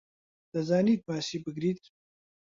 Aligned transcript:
دەزانیت 0.53 1.01
ماسی 1.07 1.37
بگریت؟ 1.43 1.81